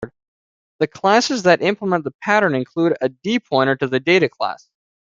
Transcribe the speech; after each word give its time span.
The 0.79 0.87
classes 0.87 1.43
that 1.43 1.61
implement 1.61 2.05
the 2.05 2.15
pattern 2.23 2.55
include 2.55 2.97
a 3.01 3.09
"d-pointer" 3.09 3.75
to 3.75 3.87
the 3.87 3.99
data 3.99 4.29
class. 4.29 4.67